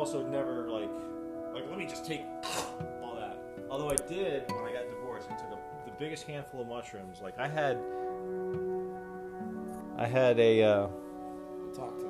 [0.00, 0.88] also never like
[1.52, 2.22] like let me just take
[3.02, 3.36] all that.
[3.68, 7.20] Although I did when I got divorced, I took a, the biggest handful of mushrooms.
[7.20, 7.78] Like I had,
[9.98, 10.62] I had a.
[10.62, 10.88] Uh,
[11.76, 12.06] Talk to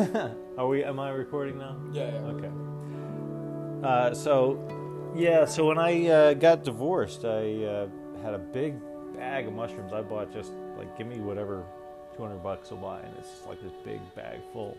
[0.00, 0.30] us.
[0.58, 0.82] are we?
[0.82, 1.76] Am I recording now?
[1.92, 2.32] Yeah, yeah.
[2.32, 2.50] Okay.
[3.86, 5.44] Uh, so, yeah.
[5.44, 7.88] So when I uh, got divorced, I uh,
[8.22, 8.74] had a big
[9.14, 9.92] bag of mushrooms.
[9.92, 11.66] I bought just like give me whatever,
[12.16, 14.78] two hundred bucks will buy, and it's like this big bag full.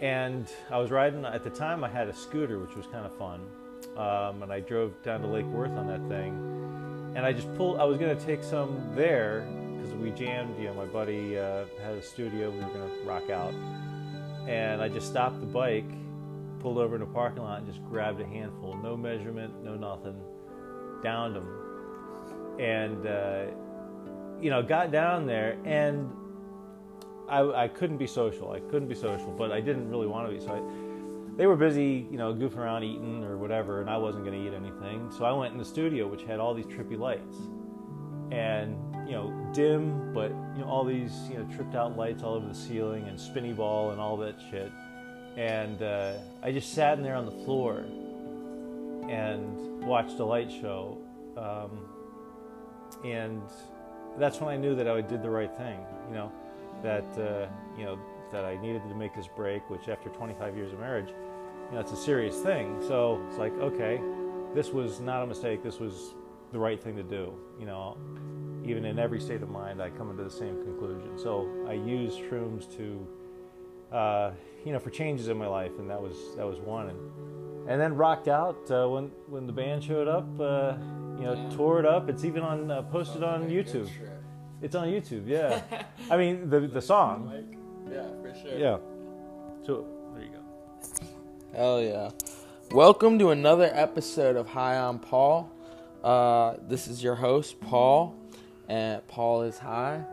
[0.00, 1.82] And I was riding at the time.
[1.82, 3.40] I had a scooter, which was kind of fun,
[3.96, 7.12] um, and I drove down to Lake Worth on that thing.
[7.16, 7.80] And I just pulled.
[7.80, 10.56] I was gonna take some there because we jammed.
[10.58, 12.50] You know, my buddy uh, had a studio.
[12.50, 13.52] We were gonna rock out,
[14.46, 15.90] and I just stopped the bike,
[16.60, 18.76] pulled over in a parking lot, and just grabbed a handful.
[18.76, 20.20] No measurement, no nothing.
[21.02, 21.48] Downed them,
[22.60, 23.46] and uh,
[24.40, 26.08] you know, got down there, and
[27.28, 28.52] I, I couldn't be social.
[28.52, 30.40] I couldn't be social, but I didn't really want to be.
[30.40, 34.24] So I, they were busy, you know, goofing around, eating or whatever, and I wasn't
[34.24, 35.10] going to eat anything.
[35.16, 37.36] So I went in the studio, which had all these trippy lights,
[38.30, 38.76] and
[39.06, 42.48] you know, dim, but you know, all these you know tripped out lights all over
[42.48, 44.72] the ceiling and spinny ball and all that shit.
[45.36, 47.84] And uh, I just sat in there on the floor
[49.08, 50.98] and watched a light show,
[51.36, 51.70] um,
[53.04, 53.42] and
[54.18, 55.78] that's when I knew that I did the right thing.
[56.08, 56.32] You know,
[56.82, 57.48] that uh,
[57.78, 57.98] you know
[58.32, 61.80] that I needed to make this break, which after 25 years of marriage, you know,
[61.80, 62.76] it's a serious thing.
[62.86, 64.00] So it's like, okay,
[64.54, 65.62] this was not a mistake.
[65.62, 66.14] This was
[66.52, 67.32] the right thing to do.
[67.58, 67.96] You know,
[68.64, 71.18] even in every state of mind, I come into the same conclusion.
[71.18, 73.06] So I use shrooms to,
[73.96, 74.30] uh,
[74.64, 76.88] you know, for changes in my life, and that was that was one.
[76.90, 80.26] And, and then rocked out uh, when when the band showed up.
[80.38, 80.74] Uh,
[81.18, 81.56] you know, Yeah.
[81.56, 82.08] tore it up.
[82.08, 83.90] It's even on uh, posted on Sounds like a good YouTube.
[84.58, 84.64] Trip.
[84.64, 85.26] It's on YouTube.
[85.26, 85.60] Yeah.
[86.10, 87.26] I mean the the song.
[87.26, 88.58] Like, yeah, for sure.
[88.58, 88.78] Yeah.
[89.64, 91.56] So there you go.
[91.56, 92.10] Hell yeah.
[92.70, 95.50] Welcome to another episode of Hi, I'm Paul.
[96.04, 98.14] Uh, this is your host, Paul,
[98.68, 100.04] and Paul is high,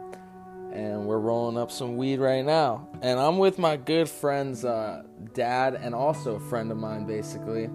[0.71, 2.87] and we're rolling up some weed right now.
[3.01, 7.65] And I'm with my good friend's uh, dad, and also a friend of mine, basically.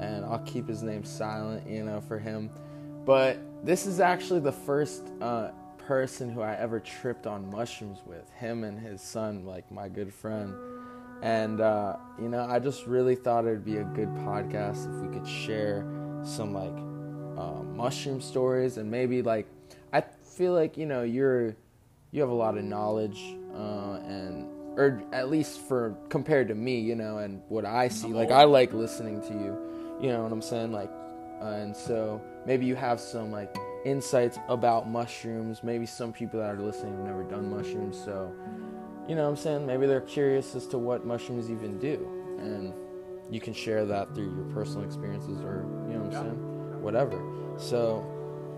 [0.00, 2.50] And I'll keep his name silent, you know, for him.
[3.06, 5.48] But this is actually the first uh,
[5.86, 8.28] person who I ever tripped on mushrooms with.
[8.32, 10.54] Him and his son, like my good friend.
[11.22, 15.08] And, uh, you know, I just really thought it would be a good podcast if
[15.08, 15.86] we could share
[16.24, 16.76] some, like,
[17.38, 19.46] uh, mushroom stories and maybe, like,
[19.92, 21.56] I feel like, you know, you're,
[22.10, 23.22] you have a lot of knowledge,
[23.54, 28.08] uh, and, or at least for, compared to me, you know, and what I see.
[28.08, 29.56] Like, I like listening to you,
[30.02, 30.72] you know what I'm saying?
[30.72, 30.90] Like,
[31.40, 35.62] uh, and so maybe you have some, like, insights about mushrooms.
[35.62, 38.32] Maybe some people that are listening have never done mushrooms, so
[39.08, 39.66] you know what I'm saying?
[39.66, 42.08] Maybe they're curious as to what mushrooms even do.
[42.38, 42.74] And
[43.30, 46.20] you can share that through your personal experiences or, you know what I'm Yeah.
[46.22, 46.82] saying?
[46.82, 47.18] Whatever.
[47.56, 48.04] So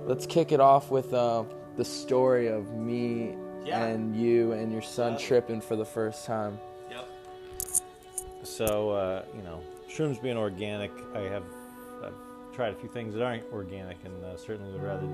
[0.06, 1.44] let's kick it off with uh,
[1.77, 3.84] the story of me Yeah.
[3.84, 5.19] and you and your son Yeah.
[5.19, 6.59] tripping for the first time.
[6.91, 7.05] Yep.
[8.43, 11.58] So uh, you know, shrooms being organic, I have I've
[12.59, 15.07] tried a few things that aren't organic, and uh, certainly would rather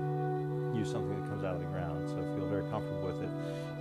[0.75, 2.09] use something that comes out of the ground.
[2.09, 3.29] So I feel very comfortable with it.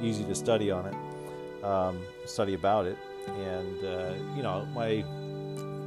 [0.05, 5.03] Easy to study on it, um, study about it, and uh, you know, my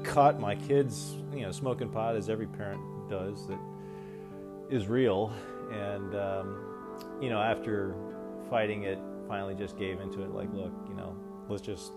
[0.03, 3.59] caught my kids, you know, smoking pot as every parent does that
[4.71, 5.31] is real,
[5.71, 6.57] and um,
[7.21, 7.93] you know, after
[8.49, 10.31] fighting it, finally just gave into it.
[10.31, 11.15] Like, look, you know,
[11.47, 11.91] let's just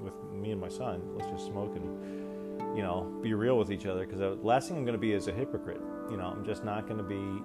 [0.00, 2.29] with me and my son, let's just smoke and
[2.74, 4.04] you know be real with each other.
[4.04, 5.80] Because the last thing I'm going to be is a hypocrite.
[6.10, 7.42] You know, I'm just not going to be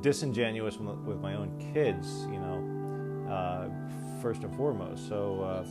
[0.00, 2.26] disingenuous with my own kids.
[2.30, 3.68] You know, uh,
[4.20, 5.08] first and foremost.
[5.08, 5.64] So, uh,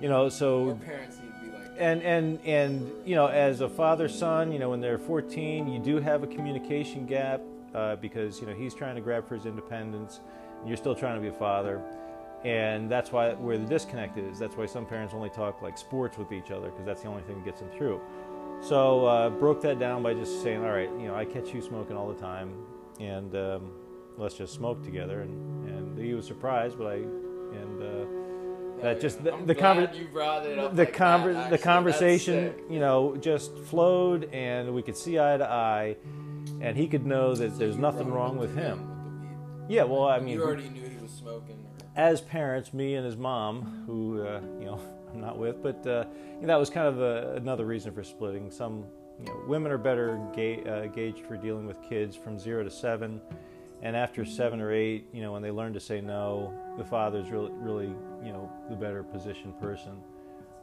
[0.00, 3.68] you know, so parents need to be like and and and you know as a
[3.68, 7.40] father son you know when they're 14 you do have a communication gap
[7.74, 10.20] uh, because you know he's trying to grab for his independence
[10.60, 11.82] and you're still trying to be a father
[12.44, 16.18] and that's why where the disconnect is that's why some parents only talk like sports
[16.18, 18.00] with each other because that's the only thing that gets them through
[18.60, 21.62] so uh, broke that down by just saying all right you know i catch you
[21.62, 22.54] smoking all the time
[23.00, 23.72] and um,
[24.18, 28.04] let's just smoke together and, and he was surprised but i and uh,
[28.82, 31.56] that just the, the glad conver- you brought it up the like conver- actually.
[31.56, 35.96] the conversation, you know, just flowed, and we could see eye to eye,
[36.60, 38.80] and he could know that there's nothing wrong with him.
[38.80, 39.74] with the.
[39.74, 41.63] Yeah, well, I mean, you already knew he was smoking.
[41.96, 44.80] As parents, me and his mom, who uh, you know
[45.14, 46.04] I'm not with, but uh,
[46.42, 48.50] that was kind of a, another reason for splitting.
[48.50, 48.86] Some
[49.20, 52.70] you know, women are better ga- uh, gauged for dealing with kids from zero to
[52.70, 53.20] seven,
[53.82, 57.30] and after seven or eight, you know, when they learn to say no, the father's
[57.30, 57.94] really, really,
[58.24, 60.02] you know, the better positioned person.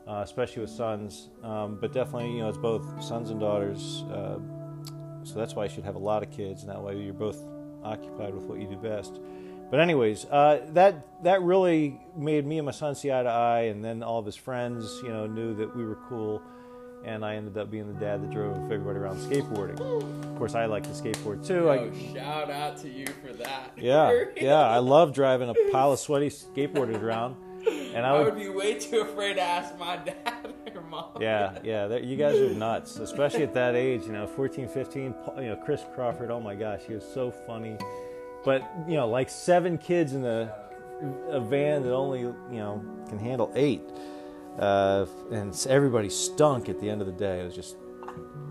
[0.07, 1.30] uh, especially with sons.
[1.44, 4.04] Um, but definitely, you know, it's both sons and daughters.
[4.12, 4.39] Uh,
[5.24, 7.44] so that's why you should have a lot of kids, and that way you're both
[7.84, 9.22] occupied with what you do best.
[9.71, 13.62] But anyways, uh, that that really made me and my son see eye to eye,
[13.62, 16.41] and then all of his friends, you know, knew that we were cool,
[17.06, 19.79] and I ended up being the dad that drove everybody around skateboarding.
[19.79, 21.69] Of course, I like to skateboard too.
[21.69, 23.71] I, Yo, shout out to you for that.
[23.77, 28.33] yeah, yeah, I love driving a pile of sweaty skateboarders around, and I I would
[28.33, 31.12] would be way too afraid to ask my dad or mom.
[31.21, 35.03] Yeah, yeah, you guys are nuts, especially at that age, you know, 14, 15,
[35.38, 37.77] you know, Chris Crawford, oh my gosh, he was so funny.
[38.43, 40.53] But, you know, like seven kids in a,
[41.29, 43.81] a van that only, you know, can handle eight.
[44.59, 47.41] Uh, and everybody stunk at the end of the day.
[47.41, 47.77] It was just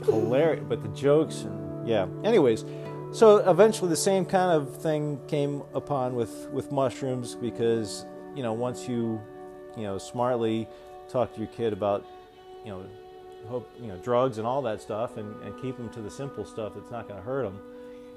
[0.05, 0.65] hilarious.
[0.69, 2.07] But the jokes and, yeah.
[2.25, 2.65] Anyways,
[3.13, 8.53] so eventually the same kind of thing came upon with, with mushrooms because, you know,
[8.53, 9.21] once you,
[9.77, 10.69] you know, smartly
[11.09, 12.05] talk to your kid about
[12.65, 12.85] you know,
[13.47, 16.45] hope you know drugs and all that stuff, and, and keep them to the simple
[16.45, 17.61] stuff that's not going to hurt them.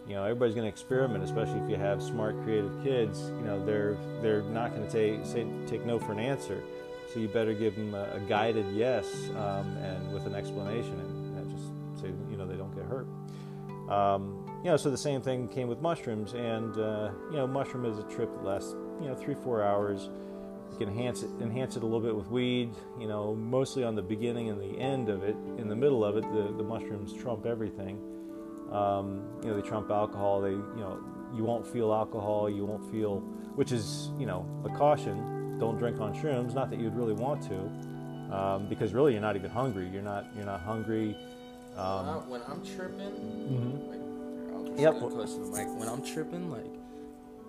[0.07, 3.21] You know, everybody's going to experiment, especially if you have smart, creative kids.
[3.21, 6.61] You know, they're they're not going to take say take no for an answer.
[7.13, 11.38] So you better give them a, a guided yes, um, and with an explanation, and,
[11.38, 13.07] and just say you know they don't get hurt.
[13.89, 17.85] Um, you know, so the same thing came with mushrooms, and uh, you know, mushroom
[17.85, 20.09] is a trip that lasts you know three four hours.
[20.71, 22.71] You can enhance it, enhance it a little bit with weed.
[22.99, 25.35] You know, mostly on the beginning and the end of it.
[25.57, 28.01] In the middle of it, the, the mushrooms trump everything.
[28.73, 30.41] Um, you know, they trump alcohol.
[30.41, 30.99] They, you know,
[31.35, 32.49] you won't feel alcohol.
[32.49, 33.19] You won't feel,
[33.55, 35.57] which is, you know, a caution.
[35.59, 36.53] Don't drink on shrooms.
[36.53, 39.87] Not that you'd really want to, um, because really you're not even hungry.
[39.93, 41.15] You're not, you're not hungry.
[41.75, 43.13] When Um, I- when I'm tripping,
[43.49, 43.89] mhm.
[43.89, 44.93] like, here, I'll just Yep.
[44.93, 45.79] get close to the mic.
[45.79, 46.73] When I'm tripping, like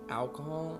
[0.09, 0.77] alcohol,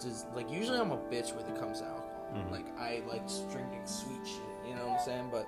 [0.00, 2.04] just like usually I'm a bitch when it comes to alcohol.
[2.34, 2.50] Mhm.
[2.52, 4.68] Like I like drinking sweet shit.
[4.68, 5.28] You know what I'm saying?
[5.32, 5.46] But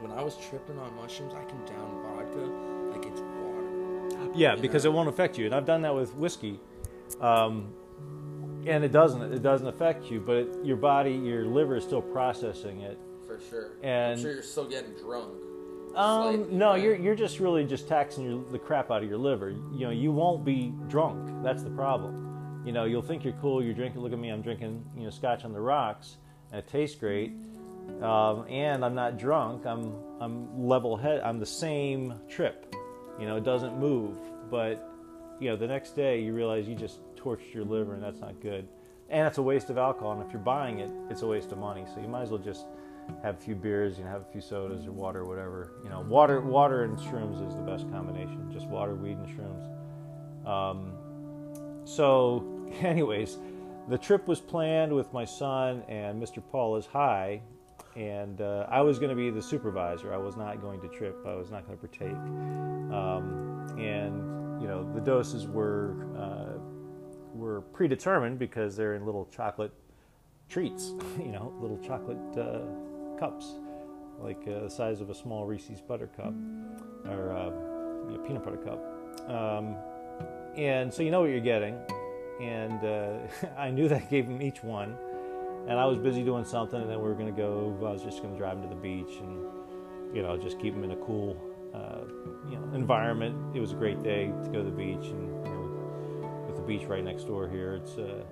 [0.00, 2.48] when I was tripping on mushrooms, I can down vodka
[2.90, 4.30] like it's water.
[4.34, 4.90] Yeah, because know?
[4.90, 6.60] it won't affect you, and I've done that with whiskey,
[7.20, 7.72] um,
[8.66, 9.22] and it doesn't.
[9.32, 12.98] It doesn't affect you, but it, your body, your liver is still processing it.
[13.26, 13.70] For sure.
[13.82, 15.32] And- I'm sure you're still getting drunk.
[15.94, 16.84] Um, no, yeah.
[16.84, 19.50] you're you're just really just taxing your, the crap out of your liver.
[19.50, 21.42] You know, you won't be drunk.
[21.42, 22.62] That's the problem.
[22.64, 23.62] You know, you'll think you're cool.
[23.62, 24.00] You're drinking.
[24.00, 24.28] Look at me.
[24.28, 24.84] I'm drinking.
[24.96, 26.18] You know, scotch on the rocks,
[26.52, 27.32] and it tastes great.
[28.02, 29.66] Um, and I'm not drunk.
[29.66, 31.22] I'm I'm level head.
[31.24, 32.74] I'm the same trip.
[33.20, 34.16] You know, it doesn't move.
[34.50, 34.88] But
[35.38, 38.40] you know, the next day you realize you just torched your liver, and that's not
[38.40, 38.66] good.
[39.08, 40.12] And it's a waste of alcohol.
[40.12, 41.84] And if you're buying it, it's a waste of money.
[41.94, 42.66] So you might as well just
[43.22, 45.72] have a few beers, you know, have a few sodas or water, or whatever.
[45.82, 48.50] You know, water, water and shrooms is the best combination.
[48.52, 50.48] Just water, weed, and shrooms.
[50.48, 50.92] Um,
[51.84, 52.44] so,
[52.80, 53.38] anyways,
[53.88, 56.42] the trip was planned with my son and Mr.
[56.50, 57.42] Paul is high,
[57.96, 60.14] and uh, I was going to be the supervisor.
[60.14, 61.16] I was not going to trip.
[61.26, 62.16] I was not going to partake.
[62.92, 66.58] Um, and you know, the doses were uh,
[67.34, 69.72] were predetermined because they're in little chocolate
[70.48, 70.92] treats.
[71.18, 72.60] You know, little chocolate uh,
[73.18, 73.54] cups,
[74.20, 76.34] like uh, the size of a small Reese's Buttercup
[77.06, 77.50] or uh,
[78.10, 79.28] you know, peanut butter cup.
[79.28, 79.76] Um,
[80.56, 81.76] and so you know what you're getting.
[82.40, 83.18] And uh,
[83.58, 84.96] I knew that I gave them each one.
[85.68, 87.76] And I was busy doing something, and then we were going to go.
[87.86, 89.44] I was just going to drive them to the beach and,
[90.14, 91.36] you know, just keep them in a cool,
[91.74, 92.00] uh,
[92.50, 93.36] you know, environment.
[93.54, 96.62] It was a great day to go to the beach, and you know, with the
[96.62, 98.24] beach right next door here, it's uh,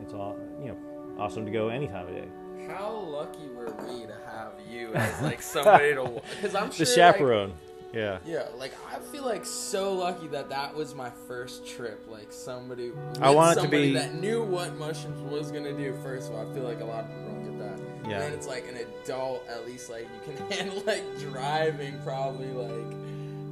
[0.00, 0.76] it's all you know,
[1.18, 2.28] awesome to go any time of day.
[2.68, 6.86] How lucky were we to have you as like somebody to because I'm The sure
[6.86, 7.52] like, chaperone,
[7.92, 8.18] yeah.
[8.26, 12.04] Yeah, like I feel like so lucky that that was my first trip.
[12.08, 15.96] Like somebody, I want it to be- that knew what mushrooms was gonna do.
[16.02, 17.58] First of all, I feel like a lot of people don't get
[18.04, 18.10] that.
[18.10, 18.22] Yeah.
[18.22, 22.96] And it's like an adult, at least like you can handle like driving, probably like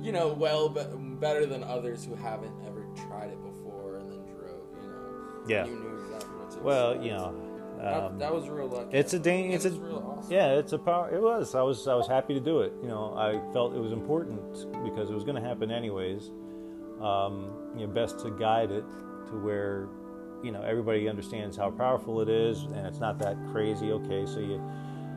[0.04, 0.84] you know well be-
[1.18, 4.60] better than others who haven't ever tried it before and then drove.
[4.82, 5.44] You know.
[5.48, 5.64] Yeah.
[5.66, 7.34] You knew exactly what to Well, you know,
[7.86, 8.96] um, that was real lucky.
[8.96, 10.32] it's a dang- it's a- real awesome.
[10.32, 11.14] Yeah, it's a power.
[11.14, 11.54] It was.
[11.54, 11.86] I was.
[11.88, 12.72] I was happy to do it.
[12.82, 14.40] You know, I felt it was important
[14.84, 16.30] because it was going to happen anyways.
[17.00, 18.84] Um, you know, best to guide it
[19.28, 19.88] to where,
[20.42, 23.90] you know, everybody understands how powerful it is, and it's not that crazy.
[23.92, 24.62] Okay, so you,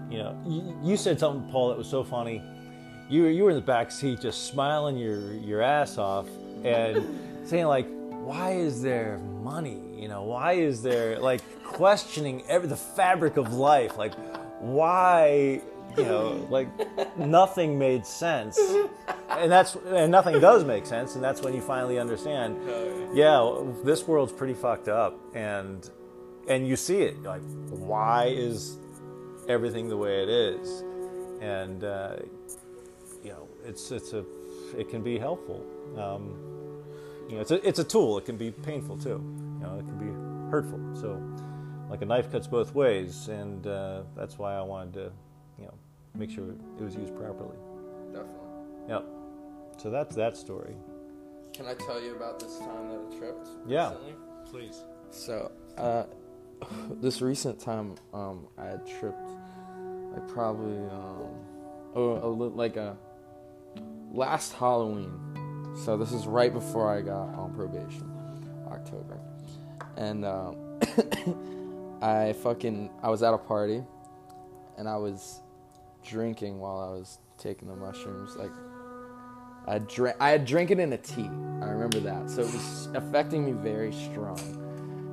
[0.10, 2.42] you know, you, you said something, Paul, that was so funny.
[3.10, 6.28] You were you were in the back seat, just smiling your your ass off,
[6.64, 7.06] and
[7.48, 9.82] saying like, "Why is there money?
[9.98, 13.98] You know, why is there like questioning every the fabric of life?
[13.98, 14.14] Like,
[14.60, 15.62] why?
[15.98, 16.68] You know, like
[17.18, 18.60] nothing made sense,
[19.30, 22.60] and that's and nothing does make sense, and that's when you finally understand.
[23.14, 25.90] Yeah, this world's pretty fucked up, and
[26.48, 27.24] and you see it.
[27.24, 28.78] Like, why is
[29.50, 30.84] everything the way it is,
[31.42, 32.18] and uh,
[33.24, 34.24] you know, it's it's a
[34.78, 35.66] it can be helpful.
[35.98, 36.36] Um,
[37.28, 38.20] you know, it's a it's a tool.
[38.20, 39.24] It can be painful too.
[39.68, 40.80] You know, it can be hurtful.
[40.94, 41.22] So,
[41.90, 45.12] like a knife cuts both ways, and uh, that's why I wanted to,
[45.60, 45.74] you know,
[46.16, 47.58] make sure it was used properly.
[48.12, 48.90] Definitely.
[48.90, 49.06] Yep.
[49.78, 50.76] So that's that story.
[51.54, 53.48] Can I tell you about this time that I tripped?
[53.68, 53.90] Yeah.
[53.90, 54.14] recently?
[54.50, 54.84] Please.
[55.12, 56.04] So, uh,
[57.02, 59.30] this recent time, um, I had tripped,
[60.14, 61.30] like probably, um,
[61.96, 62.98] a, a, li- like a
[64.12, 65.12] last Halloween.
[65.84, 68.10] So this is right before I got on probation,
[68.72, 69.20] October,
[69.96, 70.80] and um,
[72.02, 73.84] I fucking I was at a party,
[74.78, 75.42] and I was
[76.04, 78.52] drinking while I was taking the mushrooms, like.
[79.70, 80.16] I drank.
[80.22, 81.30] I had drank it in a tea.
[81.62, 82.30] I remember that.
[82.30, 84.40] So it was affecting me very strong,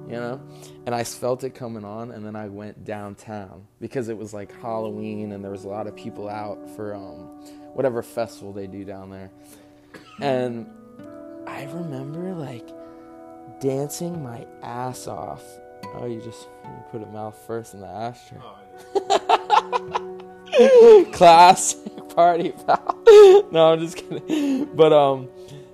[0.09, 0.41] you know.
[0.87, 4.53] And I felt it coming on, and then I went downtown because it was like
[4.61, 7.43] Halloween, and there was a lot of people out for um,
[7.75, 9.31] whatever festival they do down there.
[10.21, 10.71] And
[11.49, 12.69] I remember like
[13.65, 15.43] dancing my ass off.
[15.95, 18.39] Oh, you just you put a mouth first in the ashtray.
[21.13, 23.03] Classic party foul.
[23.51, 24.67] no, I'm just kidding.
[24.67, 25.31] But um,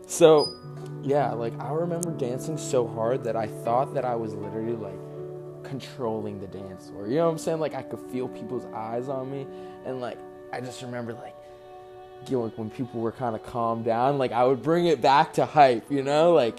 [0.07, 0.55] so
[1.03, 5.65] yeah, like I remember dancing so hard that I thought that I was literally like
[5.65, 7.09] controlling the dance floor.
[7.09, 7.59] You know what I'm saying?
[7.59, 9.49] Like I could feel people's eyes on me,
[9.85, 10.19] and like
[10.53, 11.35] I just remember like.
[12.29, 15.01] You know, like when people were kind of calmed down, like I would bring it
[15.01, 16.59] back to hype, you know, like,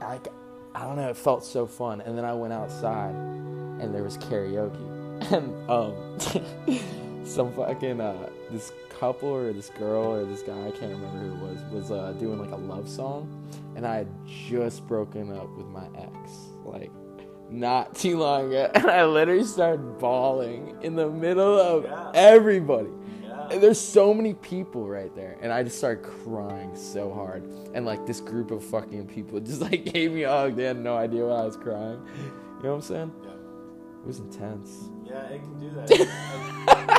[0.00, 0.26] like
[0.74, 2.00] I don't know, it felt so fun.
[2.00, 8.72] And then I went outside, and there was karaoke, and um, some fucking uh, this
[8.98, 12.12] couple or this girl or this guy I can't remember who it was was uh,
[12.18, 13.28] doing like a love song,
[13.76, 16.30] and I had just broken up with my ex,
[16.64, 16.90] like
[17.50, 22.10] not too long ago, and I literally started bawling in the middle of Yeah.
[22.14, 22.90] everybody.
[23.50, 23.54] Yeah.
[23.54, 27.42] And there's so many people right there, and I just started crying so hard.
[27.74, 30.56] And like this group of fucking people just like gave me a hug.
[30.56, 32.00] They had no idea why I was crying.
[32.58, 33.12] You know what I'm saying?
[33.24, 33.30] Yeah.
[33.30, 34.88] It was intense.
[35.04, 35.90] Yeah, it can do that.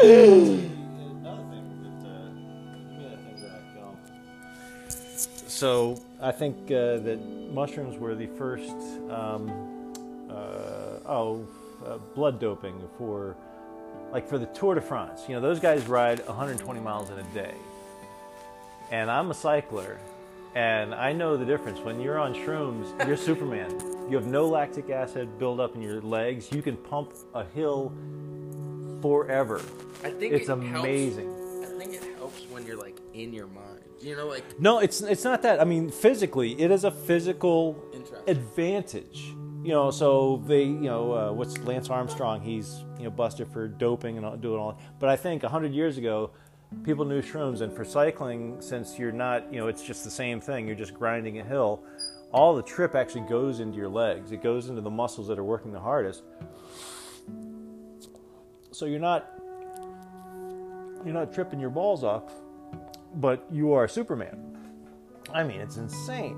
[0.00, 2.30] another thing that uh,
[2.98, 3.62] give that thing back.
[5.48, 7.18] So I think uh, that
[7.52, 8.74] mushrooms were the first
[9.10, 9.50] um,
[10.30, 11.46] uh, oh
[11.84, 13.36] uh, blood doping for
[14.14, 15.22] like for the Tour de France.
[15.28, 17.54] You know those guys ride 120 miles in a day,
[18.90, 19.98] and I'm a cycler.
[20.54, 21.80] And I know the difference.
[21.80, 23.76] When you're on shrooms, you're Superman.
[24.08, 26.52] You have no lactic acid buildup in your legs.
[26.52, 27.92] You can pump a hill
[29.02, 29.60] forever.
[30.04, 31.28] I think It's amazing.
[31.64, 33.80] I think it helps when you're like in your mind.
[34.00, 35.60] You know, like No, it's it's not that.
[35.60, 37.82] I mean, physically, it is a physical
[38.28, 39.33] advantage.
[39.64, 42.42] You know, so they, you know, uh, what's Lance Armstrong?
[42.42, 44.78] He's you know busted for doping and doing all.
[44.98, 46.32] But I think hundred years ago,
[46.82, 50.38] people knew shrooms, and for cycling, since you're not, you know, it's just the same
[50.38, 50.66] thing.
[50.66, 51.82] You're just grinding a hill.
[52.30, 54.32] All the trip actually goes into your legs.
[54.32, 56.24] It goes into the muscles that are working the hardest.
[58.70, 59.30] So you're not
[61.06, 62.34] you're not tripping your balls off,
[63.14, 64.58] but you are Superman.
[65.32, 66.36] I mean, it's insane.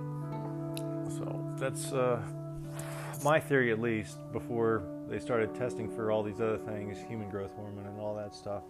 [1.08, 2.22] So that's uh,
[3.26, 7.52] my theory, at least, before they started testing for all these other things, human growth
[7.56, 8.62] hormone and all that stuff.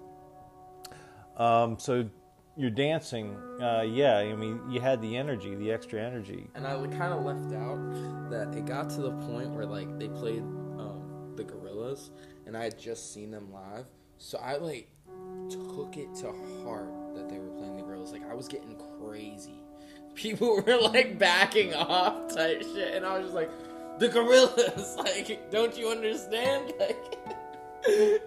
[1.37, 2.09] Um, so
[2.57, 4.17] you're dancing, uh, yeah.
[4.17, 6.49] I mean, you had the energy, the extra energy.
[6.55, 10.09] And I kind of left out that it got to the point where like they
[10.09, 12.09] played um, the Gorillaz,
[12.47, 13.85] and I had just seen them live,
[14.17, 14.89] so I like
[15.51, 16.33] took it to
[16.65, 18.11] heart that they were playing the Gorillaz.
[18.11, 19.63] Like I was getting crazy.
[20.15, 23.51] People were like backing off type shit, and I was just like,
[23.99, 24.97] the Gorillaz.
[25.05, 26.73] Like, don't you understand?
[26.81, 27.19] Like,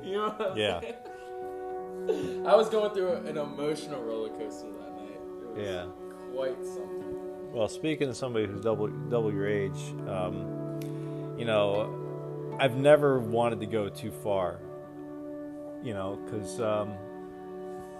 [0.01, 0.79] you know what I'm Yeah.
[0.79, 2.45] saying?
[2.47, 5.19] I was going through an emotional roller coaster that night.
[5.43, 5.85] It was Yeah.
[6.33, 7.51] quite something.
[7.51, 10.79] Well, speaking of somebody who's double double your age, um,
[11.37, 11.89] you know,
[12.57, 14.59] I've never wanted to go too far.
[15.83, 16.93] You know, because um,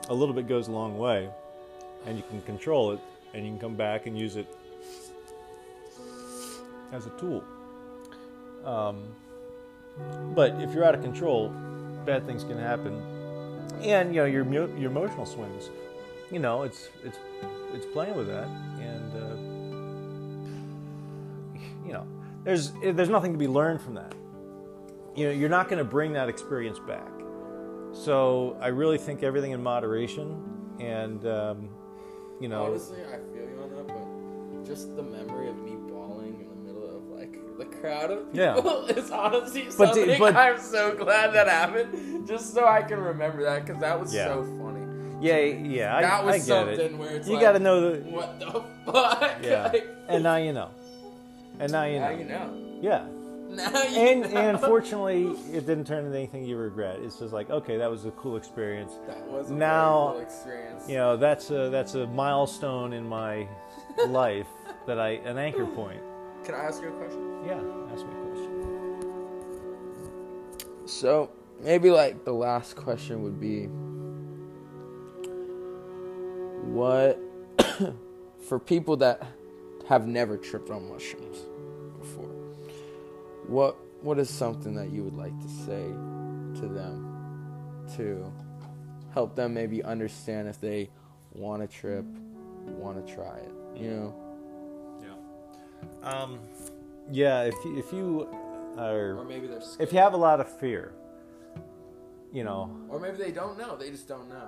[0.07, 1.29] a little bit goes a long way,
[2.05, 2.99] and you can control it,
[3.33, 4.47] and you can come back and use it
[6.93, 7.43] as a tool.
[8.65, 9.03] Um,
[10.35, 11.49] but if you're out of control,
[12.05, 13.01] bad things can happen,
[13.81, 14.45] and you know your
[14.77, 15.69] your emotional swings.
[16.31, 17.17] You know, it's it's
[17.73, 18.47] it's playing with that,
[18.79, 19.35] and uh,
[21.85, 22.05] you know,
[22.43, 24.13] there's there's nothing to be learned from that.
[25.15, 27.09] You know, you're not going to bring that experience back.
[27.91, 31.69] So I really think everything in moderation, and um,
[32.39, 35.68] you know, Honestly, I feel you on that, but just the memory of me
[37.79, 38.55] crowd of Yeah.
[38.55, 42.27] people is honestly But the- something but- I'm so glad that happened.
[42.27, 44.25] Just so I can remember that because that was Yeah.
[44.27, 44.85] so funny.
[45.21, 46.97] Yeah, yeah, I, that was I something it.
[46.97, 48.51] where it's you like, got to know the what the
[48.89, 49.35] fuck?
[49.43, 50.69] yeah, Like, and now you know,
[51.59, 52.53] and now you know, now you know.
[52.81, 53.03] yeah.
[53.49, 54.39] Now you And know.
[54.39, 56.99] and fortunately, it didn't turn into anything you regret.
[57.01, 58.93] It's just like, okay, that was a cool experience.
[59.07, 60.87] that was a now- cool experience.
[60.87, 63.45] You know, that's a that's a milestone in my
[64.07, 64.47] life
[64.87, 65.99] that I an anchor point.
[66.49, 67.21] Can I ask you a question?
[67.45, 67.61] Yeah,
[67.93, 68.49] ask me a question.
[70.87, 71.29] So
[71.61, 73.65] maybe like the last question would be
[76.73, 77.19] what
[78.47, 79.21] for people that
[79.87, 81.37] have never tripped on mushrooms
[81.99, 82.31] before
[83.45, 85.83] what what is something that you would like to say
[86.59, 88.33] to them to
[89.13, 90.89] help them maybe understand if they
[91.31, 92.05] want to trip
[92.65, 94.28] want to try it you know Yeah.
[96.03, 96.39] Um,
[97.11, 97.43] yeah.
[97.43, 98.27] If you, if you
[98.77, 100.93] are or maybe they're if you have a lot of fear,
[102.31, 104.47] you know, or maybe they don't know they just don't know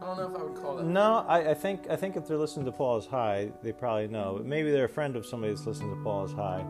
[0.00, 2.26] i don't know if i would call that No, I, I think I think if
[2.26, 4.34] they're listening to Paul's High, they probably know.
[4.38, 6.64] But maybe they're a friend of somebody that's listening to Paul's High,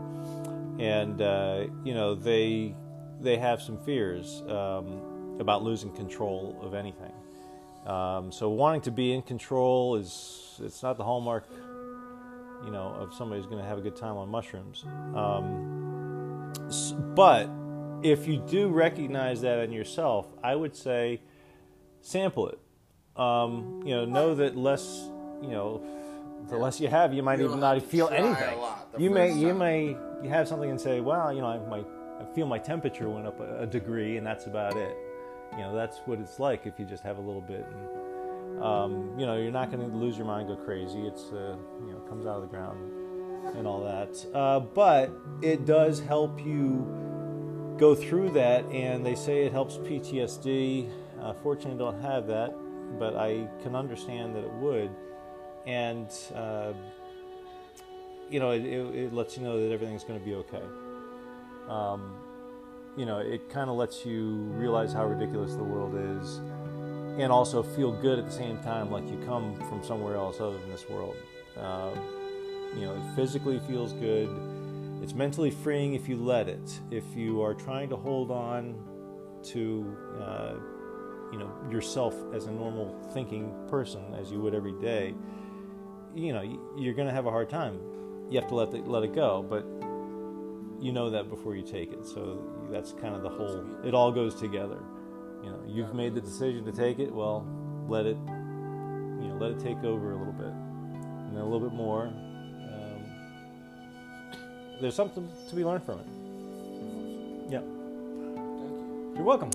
[0.78, 2.74] and uh, you know they
[3.20, 7.12] they have some fears um, about losing control of anything.
[7.86, 11.44] Um, so wanting to be in control is it's not the hallmark,
[12.64, 14.84] you know, of somebody who's going to have a good time on mushrooms.
[15.14, 16.52] Um,
[17.14, 17.48] but
[18.02, 21.20] if you do recognize that in yourself, I would say
[22.00, 22.58] sample it
[23.16, 25.08] um, you know, know that less,
[25.42, 25.82] you know,
[26.48, 28.54] the less you have, you might You even not feel anything.
[28.54, 31.40] a lot the You may, first you may, you have something and say, well, you
[31.40, 31.84] know, I, my,
[32.20, 34.96] I feel my temperature went up a, a degree, and that's about it.
[35.52, 37.66] You know, that's what it's like if you just have a little bit.
[37.70, 38.01] And,
[38.62, 41.00] um, you know, you're not going to lose your mind, go crazy.
[41.00, 42.92] It's, uh, you know, comes out of the ground
[43.56, 44.24] and all that.
[44.32, 45.10] Uh, but
[45.42, 46.86] it does help you
[47.76, 50.88] go through that, and they say it helps PTSD.
[51.20, 52.54] Uh, fortunately, I don't have that,
[53.00, 54.90] but I can understand that it would.
[55.66, 56.72] And, uh,
[58.30, 60.62] you know, it, it, it lets you know that everything's going to be okay.
[61.68, 62.14] Um,
[62.96, 66.40] you know, it kind of lets you realize how ridiculous the world is
[67.18, 70.58] and also feel good at the same time, like you come from somewhere else other
[70.58, 71.16] than this world.
[71.56, 71.98] Um,
[72.74, 74.30] you know, it physically feels good.
[75.02, 76.80] It's mentally freeing if you let it.
[76.90, 78.76] If you are trying to hold on
[79.44, 80.54] to, uh,
[81.32, 85.14] you know, yourself as a normal thinking person, as you would every day,
[86.14, 86.42] you know,
[86.76, 87.78] you're going to have a hard time.
[88.30, 89.64] You have to let the, let it go, but
[90.82, 92.06] you know that before you take it.
[92.06, 93.64] So that's kind of the whole.
[93.84, 94.78] It all goes together.
[95.42, 97.12] You know, you've made the decision to take it.
[97.12, 97.46] Well,
[97.88, 101.60] let it, you know, let it take over a little bit, and then a little
[101.68, 102.06] bit more.
[102.06, 103.04] Um,
[104.80, 106.06] there's something to be learned from it.
[107.52, 107.60] Yeah.
[107.60, 109.12] Thank you.
[109.16, 109.50] You're welcome.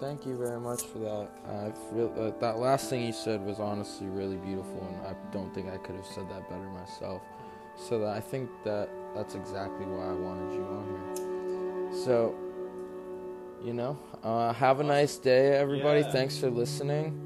[0.00, 1.28] Thank you very much for that.
[1.46, 5.54] I feel uh, that last thing you said was honestly really beautiful, and I don't
[5.54, 7.22] think I could have said that better myself.
[7.76, 11.94] So that I think that that's exactly why I wanted you on here.
[12.04, 12.34] So,
[13.64, 16.00] you know, uh, have a nice day, everybody.
[16.00, 16.10] Yeah.
[16.10, 17.18] Thanks for listening,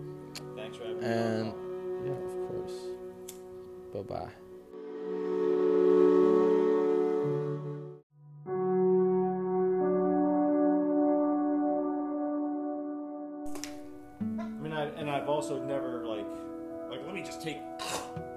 [0.54, 1.54] Thanks for having and
[2.04, 2.72] yeah, of course.
[3.92, 4.30] Bye bye.
[14.20, 16.26] I mean, I, and I've also never like,
[16.90, 17.58] like let me just take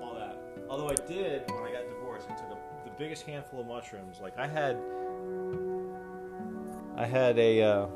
[0.02, 0.38] all that.
[0.70, 4.20] Although I did when I got divorced, I took a, the biggest handful of mushrooms.
[4.22, 4.78] Like I had,
[7.00, 7.62] I had a.
[7.62, 7.88] Uh,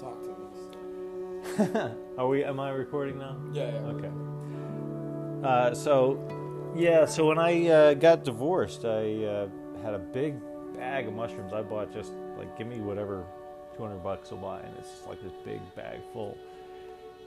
[0.00, 1.90] Talk to us.
[2.18, 2.42] are we?
[2.42, 3.36] Am I recording now?
[3.52, 3.80] Yeah, yeah.
[3.80, 4.10] Okay.
[5.46, 7.04] Uh, so, yeah.
[7.04, 9.48] So when I uh, got divorced, I uh,
[9.82, 10.36] had a big
[10.74, 11.52] bag of mushrooms.
[11.52, 13.26] I bought just like give me whatever,
[13.76, 16.38] two hundred bucks will buy, and it's like this big bag full.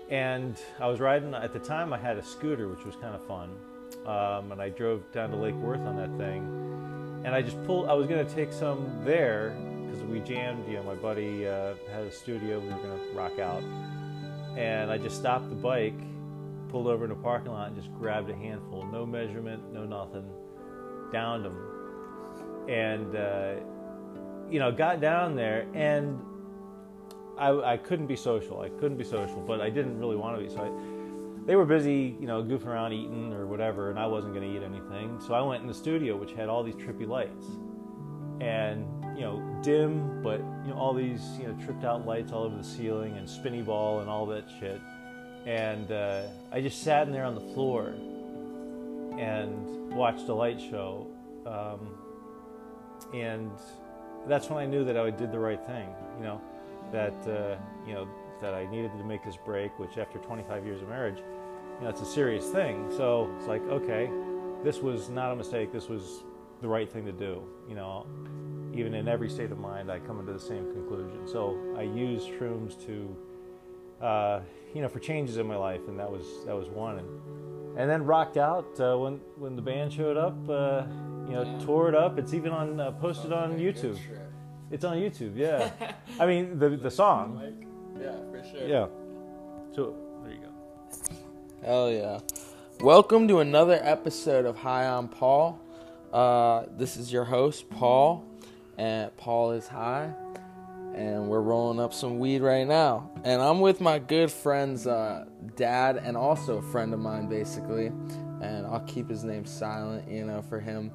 [0.10, 1.93] And I was riding at the time.
[1.93, 3.55] I had a scooter, which was kind of fun,
[4.07, 7.21] um, and I drove down to Lake Worth on that thing.
[7.23, 7.88] And I just pulled.
[7.88, 9.55] I was gonna take some there
[9.88, 10.67] because we jammed.
[10.67, 12.60] You know, my buddy uh, had a studio.
[12.60, 13.63] We were gonna rock out,
[14.58, 16.00] and I just stopped the bike,
[16.69, 18.86] pulled over in a parking lot, and just grabbed a handful.
[18.86, 20.30] No measurement, no nothing.
[21.12, 23.56] Downed them, and uh,
[24.50, 26.19] you know, got down there, and
[27.38, 28.62] I, I couldn't be social.
[28.62, 30.50] I couldn't be social, but I didn't really want to be.
[30.50, 34.34] So I, they were busy, you know, goofing around, eating or whatever, and I wasn't
[34.34, 35.19] going to eat anything.
[35.26, 37.45] So I went in the studio, which had all these trippy lights,
[38.41, 42.43] and you know, dim, but you know, all these you know tripped out lights all
[42.43, 44.80] over the ceiling and spinny ball and all that shit.
[45.45, 47.95] And uh, I just sat in there on the floor
[49.17, 51.08] and watched a light show,
[51.45, 51.80] um,
[53.13, 53.50] and
[54.28, 55.88] that's when I knew that I did the right thing.
[56.19, 56.41] You know,
[56.91, 58.08] that uh, you know
[58.41, 61.89] that I needed to make this break, which after 25 years of marriage, you know,
[61.89, 62.91] it's a serious thing.
[62.95, 64.10] So it's like, okay,
[64.63, 65.71] this was not a mistake.
[65.71, 66.23] This was
[66.62, 67.41] the right thing to do.
[67.70, 68.06] You know,
[68.74, 71.28] even in every state of mind, I come into the same conclusion.
[71.28, 73.15] So I use shrooms to,
[74.06, 74.39] uh,
[74.74, 77.00] you know, for changes in my life, and that was that was one.
[77.00, 80.38] And, and then rocked out uh, when when the band showed up.
[80.50, 80.84] Uh,
[81.28, 81.65] you know, Yeah.
[81.65, 82.17] tore it up.
[82.17, 84.00] It's even on uh, posted on YouTube.
[84.72, 85.36] It's on YouTube.
[85.36, 85.72] Yeah.
[86.20, 87.41] I mean the the song.
[88.00, 88.65] Yeah, for sure.
[88.67, 88.88] Yeah.
[89.76, 91.65] So there you go.
[91.65, 92.20] Hell yeah.
[92.80, 95.60] Welcome to another episode of High I'm Paul.
[96.12, 98.24] Uh, this is your host, Paul,
[98.78, 100.13] and Paul is high,
[100.96, 103.12] and we're rolling up some weed right now.
[103.24, 107.88] And I'm with my good friend's uh, dad, and also a friend of mine, basically.
[108.41, 110.91] And I'll keep his name silent, you know, for him.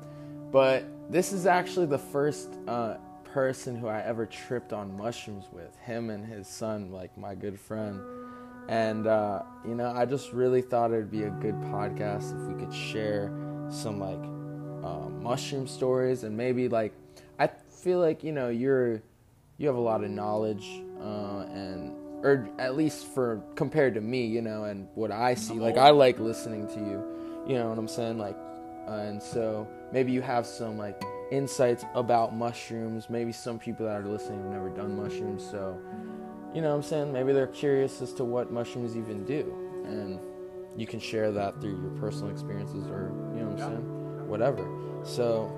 [0.50, 5.76] But this is actually the first uh, person who I ever tripped on mushrooms with.
[5.80, 8.00] Him and his son, like my good friend.
[8.68, 12.54] And, uh, you know, I just really thought it would be a good podcast if
[12.54, 13.32] we could share
[13.70, 14.22] some, like,
[14.84, 16.92] uh, mushroom stories and maybe, like,
[17.38, 19.02] I feel like, you know, you're,
[19.58, 20.66] you have a lot of knowledge,
[21.00, 25.54] uh, and, or at least for, compared to me, you know, and what I see.
[25.54, 28.18] Like, I like listening to you, you know what I'm saying?
[28.18, 28.36] Like,
[28.88, 33.08] uh, and so maybe you have some, like, insights about mushrooms.
[33.08, 35.78] Maybe some people that are listening have never done mushrooms, so
[36.54, 37.12] you know what I'm saying?
[37.12, 39.56] Maybe they're curious as to what mushrooms even do.
[39.86, 40.20] And
[40.76, 44.01] you can share that through your personal experiences or, you know what I'm saying?
[44.32, 44.66] Whatever.
[45.04, 45.52] So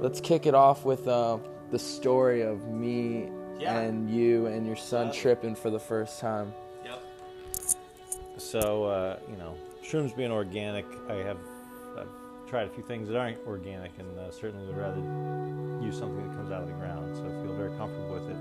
[0.00, 1.38] let's kick it off with uh,
[1.72, 3.80] the story of me Yeah.
[3.80, 5.12] and you and your son Yeah.
[5.12, 6.52] tripping for the first time.
[6.84, 7.02] Yep.
[8.38, 9.54] So uh, you know,
[9.84, 11.36] shrooms being organic, I have
[11.98, 15.00] I've tried a few things that aren't organic, and uh, certainly would rather
[15.84, 17.16] use something that comes out of the ground.
[17.16, 18.36] So I feel very comfortable with it.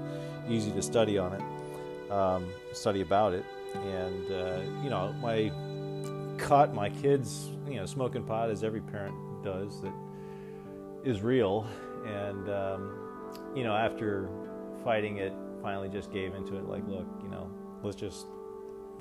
[0.47, 5.51] Easy to study on it, um, study about it, and uh, you know, my
[6.37, 9.93] caught my kids, you know, smoking pot as every parent does that
[11.03, 11.67] is real,
[12.05, 12.93] and um,
[13.55, 14.29] you know, after
[14.83, 16.65] fighting it, finally just gave into it.
[16.65, 17.49] Like, look, you know,
[17.83, 18.27] let's just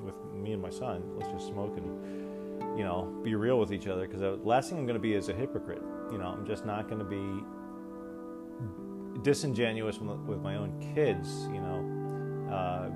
[0.03, 3.87] with me and my son, let's just smoke and you know be real with each
[3.87, 4.07] other.
[4.07, 5.81] Because the last thing I'm going to be is a hypocrite.
[6.11, 7.43] You know, I'm just not going to be
[9.21, 11.47] disingenuous with my own kids.
[11.53, 12.89] You know, uh,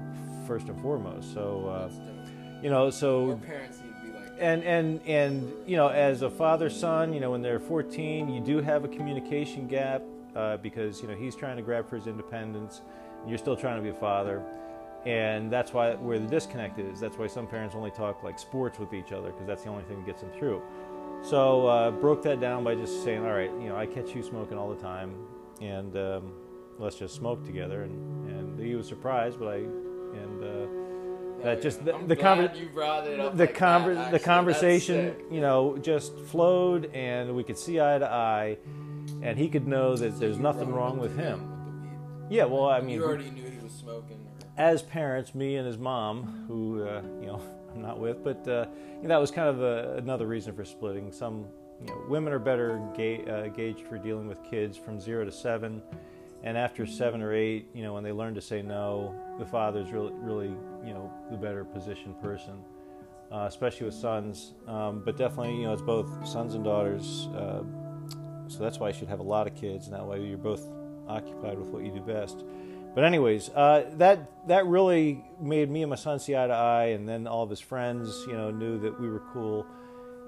[0.45, 1.33] first and foremost.
[1.33, 1.89] So, uh,
[2.61, 3.39] you know, so
[4.39, 8.41] and and and you know as a father son you know when they're 14 you
[8.41, 10.01] do have a communication gap
[10.35, 12.81] uh, because you know he's trying to grab for his independence
[13.27, 14.43] you're still trying to be a father.
[15.05, 18.79] And that's why where the disconnect is that's why some parents only talk like sports
[18.79, 20.61] with each other because that's the only thing that gets them through.
[21.21, 24.23] So uh, broke that down by just saying all right you know i catch you
[24.23, 25.15] smoking all the time
[25.61, 26.33] and um,
[26.79, 27.83] let's just smoke together.
[27.83, 30.67] And, and he was surprised but i and uh,
[31.45, 34.11] that just the, I'm the glad conver- you brought it up the like conver- that,
[34.11, 38.57] the conversation, you know, just flowed, and we could see eye to eye,
[39.21, 41.39] and he could know that there's nothing wrong with him.
[42.23, 42.31] with.
[42.31, 44.17] Yeah, well, I mean, you already knew he was smoking.
[44.41, 44.47] Or...
[44.57, 47.41] as parents, me and his mom, who uh, you know
[47.73, 48.65] I'm not with, but uh,
[48.97, 51.11] you know, that was kind of a, another reason for splitting.
[51.11, 51.45] Some
[51.79, 55.31] you know, women are better ga- uh, gauged for dealing with kids from zero to
[55.31, 55.81] seven,
[56.43, 59.91] and after seven or eight, you know, when they learn to say no, the father's
[59.91, 62.53] really, really, you know, the better positioned person,
[63.31, 64.53] uh, especially with sons.
[64.67, 67.27] Um, but definitely, you know, it's both sons and daughters.
[67.35, 67.63] Uh,
[68.47, 70.67] so that's why you should have a lot of kids, and that way you're both
[71.07, 72.43] occupied with what you do best.
[72.93, 76.85] But anyways, uh, that that really made me and my son see eye to eye,
[76.87, 79.65] and then all of his friends, you know, knew that we were cool,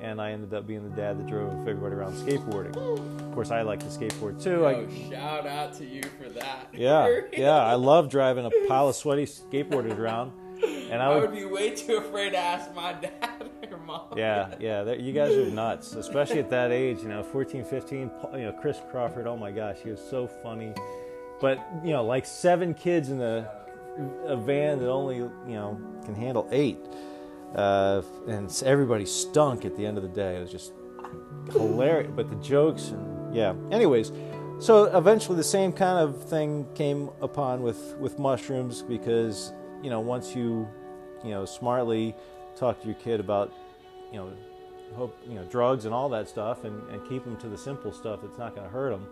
[0.01, 2.75] and I ended up being the dad that drove everybody around skateboarding.
[2.75, 4.65] Of course, I like to skateboard too.
[4.65, 6.67] I, Yo, shout out to you for that.
[6.73, 11.31] yeah, yeah, I love driving a pile of sweaty skateboarders around, and I I would
[11.31, 14.07] would be way too afraid to ask my dad or mom.
[14.15, 17.99] Yeah, yeah, you guys are nuts, especially at that age, you know, 14, 15,
[18.33, 20.73] you know, Chris Crawford, oh my gosh, he was so funny.
[21.39, 23.49] But, you know, like seven kids in a,
[24.25, 26.79] a van that only, you know, can handle eight.
[27.55, 30.37] Uh, and everybody stunk at the end of the day.
[30.37, 30.73] It was just
[31.51, 32.11] hilarious.
[32.15, 33.53] But the jokes and, yeah.
[33.71, 34.11] Anyways,
[34.59, 39.99] so eventually the same kind of thing came upon with, with mushrooms because, you know,
[39.99, 40.67] once you,
[41.23, 42.15] you know, smartly
[42.55, 43.51] talk to your kid about
[44.11, 44.31] you know,
[44.95, 47.91] hope you know drugs and all that stuff, and, and keep them to the simple
[47.91, 49.05] stuff that's not going to hurt them.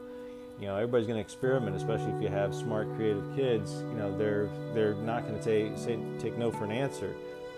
[0.59, 3.73] You know, everybody's going to experiment, especially if you have smart, creative kids.
[3.73, 7.13] You know, they're they're not going to take say take no for an answer.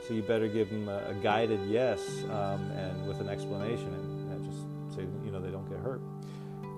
[0.08, 4.32] So you better give them a, a guided yes, um, and with an explanation, and,
[4.32, 6.02] and just say you know they don't get hurt.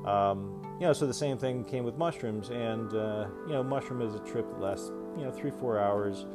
[0.05, 4.01] Um, you know, so the same thing came with mushrooms, and uh, you know, mushroom
[4.01, 6.25] is a trip that lasts you know three four hours.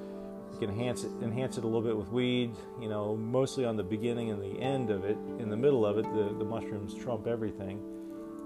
[0.52, 2.52] You can enhance it enhance it a little bit with weed.
[2.80, 5.16] You know, mostly on the beginning and the end of it.
[5.38, 7.80] In the middle of it, the, the mushrooms trump everything.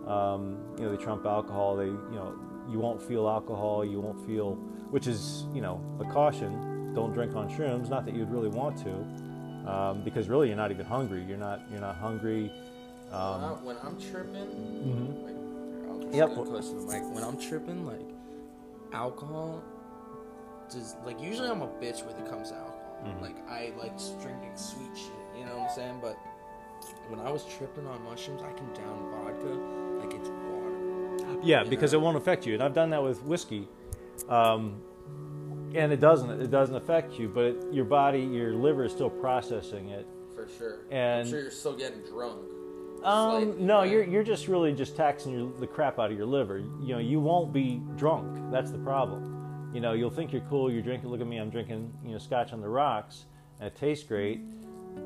[0.07, 1.77] Um, you know, they trump alcohol.
[1.77, 2.35] They you know
[2.71, 3.85] you won't feel alcohol.
[3.85, 4.55] You won't feel,
[4.91, 6.95] which is you know a caution.
[6.95, 7.91] Don't drink on shrooms.
[7.91, 11.23] Not that you'd really want to, um, because really you're not even hungry.
[11.29, 12.51] You're not you're not hungry.
[13.11, 14.49] when, Um, when I'm tripping,
[14.85, 15.25] mhm.
[15.25, 16.35] like, Yep.
[16.35, 16.77] close to.
[17.15, 18.09] When I'm tripping, like
[18.93, 19.63] alcohol,
[20.73, 22.79] just like usually I'm a bitch when it comes to alcohol.
[23.05, 23.23] Mhm.
[23.23, 25.13] Like I like drinking sweet shit.
[25.39, 25.99] You know what I'm saying?
[26.01, 26.17] But
[27.09, 31.41] when I was tripping on mushrooms, I can down vodka like it's water.
[31.43, 32.01] Yeah, because know?
[32.01, 33.69] it won't affect you, and I've done that with whiskey,
[34.29, 34.81] um,
[35.75, 36.31] and it doesn't.
[36.41, 40.07] It doesn't affect you, but it, your body, your liver is still processing it.
[40.35, 40.79] For sure.
[40.91, 42.41] And- I'm sure you're still getting drunk.
[43.05, 43.93] Um, no, yeah.
[43.93, 46.59] you're you're just really just taxing your, the crap out of your liver.
[46.59, 48.51] You know, you won't be drunk.
[48.51, 49.38] That's the problem.
[49.73, 50.71] You know, you'll think you're cool.
[50.71, 51.11] You're drinking.
[51.11, 51.39] Look at me.
[51.39, 51.93] I'm drinking.
[52.05, 53.25] You know, scotch on the rocks,
[53.61, 54.41] and it tastes great.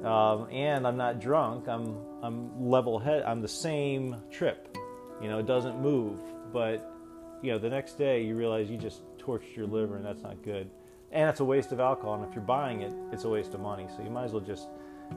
[0.04, 1.68] Um, and I'm not drunk.
[1.68, 3.22] I'm I'm level head.
[3.24, 4.76] I'm the same trip.
[5.20, 6.18] You know, it doesn't move.
[6.52, 6.90] But
[7.42, 10.42] you know, the next day you realize you just torched your liver, and that's not
[10.42, 10.70] good.
[11.10, 12.14] And it's a waste of alcohol.
[12.14, 13.86] And if you're buying it, it's a waste of money.
[13.96, 14.68] So you might as well just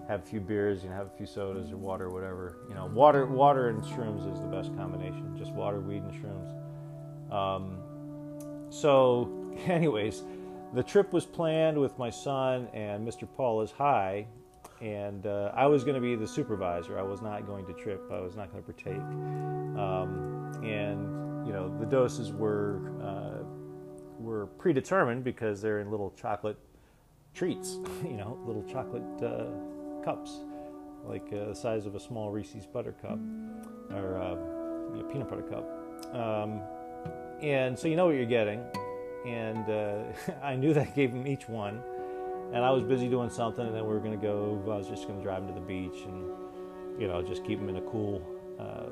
[0.08, 2.58] have a few beers, you know, have a few sodas or water, or whatever.
[2.68, 5.36] You know, water, water and shrooms is the best combination.
[5.38, 7.32] Just water, weed, and shrooms.
[7.32, 7.78] Um,
[8.70, 10.24] so, anyways,
[10.74, 13.28] the trip was planned with my son and Mr.
[13.36, 14.28] Paul is high,
[14.82, 17.00] and uh, I was going to be the supervisor.
[17.00, 18.02] I was not going to trip.
[18.12, 19.02] I was not going to partake.
[19.78, 23.44] Um, and you know, the doses were uh,
[24.20, 26.58] were predetermined because they're in little chocolate
[27.34, 27.78] treats.
[28.04, 29.46] You know, little chocolate uh,
[30.04, 30.40] cups,
[31.06, 33.20] like uh, the size of a small Reese's Buttercup
[33.92, 34.36] or uh,
[34.96, 35.66] you know, peanut butter cup.
[36.14, 36.62] Um,
[37.42, 38.64] and so you know what you're getting.
[39.26, 40.04] And uh,
[40.44, 41.82] I knew that I gave them each one.
[42.54, 44.62] And I was busy doing something, and then we were going to go.
[44.72, 46.30] I was just going to drive them to the beach and,
[47.02, 48.22] you know, just keep them in a cool,
[48.60, 48.86] uh,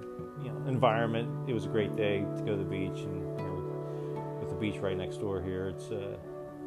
[0.44, 1.30] you know, environment.
[1.48, 4.56] It was a great day to go to the beach, and you know, with the
[4.56, 6.18] beach right next door here, it's uh,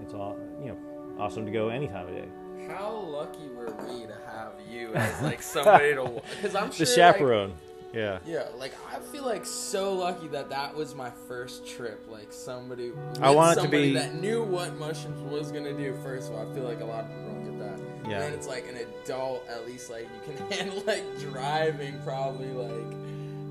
[0.01, 0.79] it's all you know,
[1.19, 2.29] awesome to go any time of day.
[2.69, 6.91] How lucky were we to have you as like somebody to because I'm sure The
[6.91, 7.55] like, chaperone,
[7.97, 8.19] yeah.
[8.27, 12.07] yeah, like I feel like so lucky that that was my first trip.
[12.09, 15.97] Like somebody, I want to be- that knew what mushrooms was gonna do.
[16.03, 18.11] First of all, I feel like a lot of people don't get that.
[18.11, 18.23] Yeah.
[18.23, 22.93] And it's like an adult, at least like you can handle like driving, probably like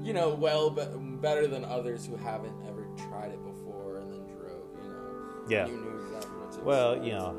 [0.05, 0.86] you know well be-
[1.21, 4.63] better than others who haven't ever tried it before and then drove.
[4.84, 5.45] You know.
[5.49, 5.67] Yeah.
[5.67, 7.36] You knew exactly what to Well, you know,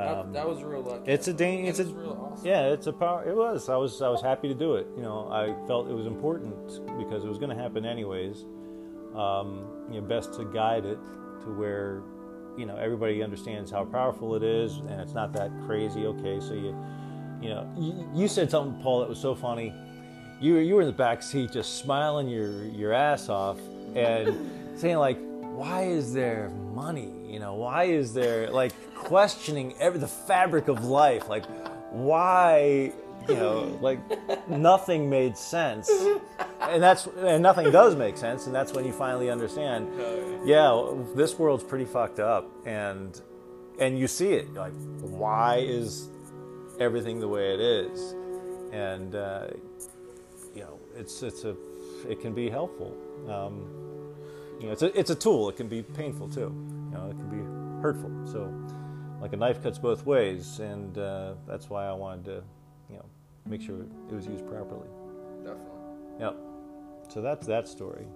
[0.00, 1.10] um, that was real lucky.
[1.10, 2.46] it's a dang- it's a- real awesome.
[2.46, 3.28] Yeah, it's a power.
[3.28, 3.68] It was.
[3.68, 4.00] I was.
[4.02, 4.86] I was happy to do it.
[4.96, 6.54] You know, I felt it was important
[6.98, 8.44] because it was going to happen anyways.
[9.14, 10.98] Um, you know, best to guide it
[11.42, 12.02] to where,
[12.56, 16.06] you know, everybody understands how powerful it is, and it's not that crazy.
[16.06, 16.76] Okay, so you,
[17.40, 19.72] you know, you, you said something, Paul, that was so funny.
[20.40, 23.58] You were you were in the back seat, just smiling your your ass off,
[23.96, 26.50] and saying like, "Why is there
[26.84, 27.12] money?
[27.26, 31.28] You know, why is there like questioning every the fabric of life?
[31.28, 31.44] Like,
[31.90, 32.92] why?
[33.28, 34.00] You know, like
[34.48, 35.90] nothing made sense,
[36.60, 39.88] and that's and nothing does make sense, and that's when you finally understand.
[40.46, 40.70] Yeah,
[41.14, 43.20] this world's pretty fucked up, and
[43.78, 44.54] and you see it.
[44.54, 46.08] Like, why is
[46.80, 48.14] everything the way it is?
[48.72, 49.48] And uh,
[50.54, 51.54] you know, it's it's a
[52.08, 52.96] it can be helpful.
[53.28, 53.87] Um,
[54.60, 55.48] you know, it's a it's a tool.
[55.48, 56.52] It can be painful too.
[56.90, 58.10] You know, it can be hurtful.
[58.26, 58.52] So,
[59.20, 62.42] like a knife cuts both ways, and uh, that's why I wanted to,
[62.90, 63.04] you know,
[63.46, 64.88] make sure it was used properly.
[65.42, 66.20] Definitely.
[66.20, 66.36] Yep.
[67.08, 68.06] So that's that story.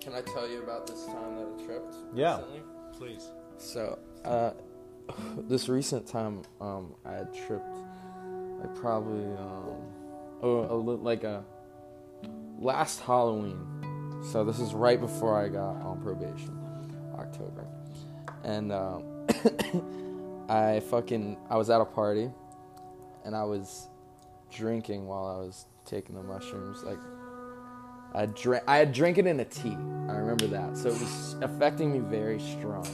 [0.00, 1.94] Can I tell you about this time that I tripped?
[2.14, 2.36] Yeah.
[2.36, 2.62] Recently?
[2.96, 3.30] Please.
[3.58, 4.50] So, uh,
[5.48, 7.76] this recent time, um, I had tripped,
[8.60, 9.76] like probably, um,
[10.42, 11.44] oh, a li- like a
[12.58, 13.58] last Halloween.
[14.30, 16.58] So this is right before I got on probation,
[17.18, 17.66] October,
[18.42, 19.26] and um,
[20.48, 22.30] I fucking I was at a party,
[23.24, 23.88] and I was
[24.50, 26.98] drinking while I was taking the mushrooms, like.
[28.16, 28.62] I drank.
[28.68, 29.76] I had drank it in a tea.
[30.08, 30.76] I remember that.
[30.76, 32.86] So it was affecting me very strong,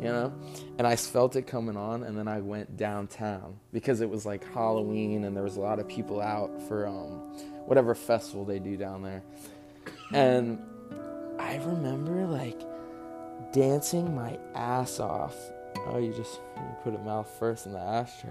[0.00, 0.32] you know.
[0.78, 4.44] And I felt it coming on, and then I went downtown because it was like
[4.54, 7.18] Halloween, and there was a lot of people out for um,
[7.66, 9.24] whatever festival they do down there.
[10.12, 10.58] And
[11.38, 12.60] I remember like
[13.52, 15.34] dancing my ass off.
[15.86, 18.30] Oh, you just you put a mouth first in the ashtray.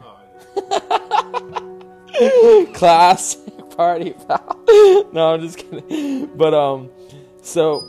[2.73, 4.59] Classic party foul.
[5.13, 6.27] no, I'm just kidding.
[6.35, 6.89] But um,
[7.41, 7.88] so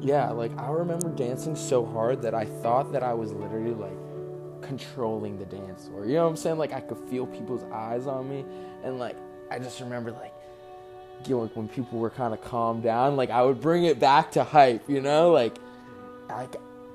[0.00, 3.96] yeah, like I remember dancing so hard that I thought that I was literally like
[4.62, 6.06] controlling the dance floor.
[6.06, 6.58] You know what I'm saying?
[6.58, 8.44] Like I could feel people's eyes on me,
[8.84, 9.16] and like
[9.50, 10.34] I just remember like
[11.26, 13.98] you know, like when people were kind of calmed down, like I would bring it
[13.98, 14.88] back to hype.
[14.88, 15.56] You know, like
[16.30, 16.46] I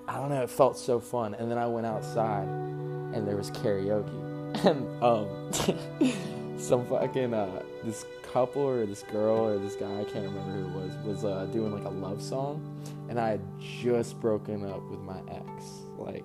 [0.08, 1.34] I don't know, it felt so fun.
[1.36, 8.06] And then I went outside, and there was karaoke, and um, some fucking uh, this
[8.34, 11.46] couple or this girl or this guy I can't remember who it was was uh,
[11.52, 12.62] doing like a love song,
[13.10, 15.64] and I had just broken up with my ex,
[15.98, 16.24] like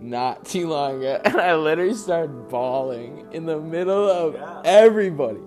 [0.00, 4.62] not too long ago, and I literally started bawling in the middle of Yeah.
[4.64, 5.40] everybody.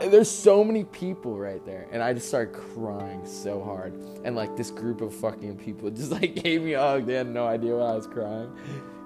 [0.00, 0.06] Yeah.
[0.06, 3.92] And there's so many people right there, and I just started crying so hard.
[4.24, 7.06] And like this group of fucking people just like gave me a hug.
[7.06, 8.50] They had no idea why I was crying.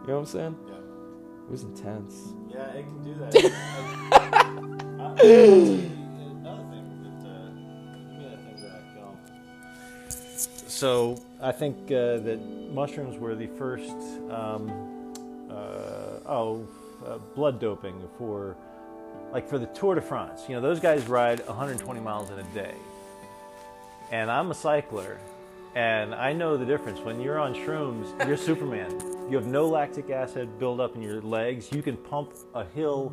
[0.02, 0.57] You know what I'm saying?
[0.68, 0.74] Yeah.
[1.46, 2.35] It was intense.
[2.48, 3.35] Yeah, it can do that.
[6.40, 7.50] another thing that, uh,
[8.12, 8.83] give that thing back.
[10.68, 12.38] So I think uh, that
[12.72, 13.90] mushrooms were the first,
[14.30, 14.70] um,
[15.50, 16.66] uh, oh,
[17.07, 18.57] uh, blood doping for,
[19.35, 20.42] like for the Tour de France.
[20.49, 22.75] You know, those guys ride 120 miles in a day,
[24.12, 25.18] and I'm a cycler,
[25.75, 27.01] and I know the difference.
[27.01, 28.97] When you're on shrooms, you're Superman.
[29.29, 31.73] You have no lactic acid buildup in your legs.
[31.73, 33.12] You can pump a hill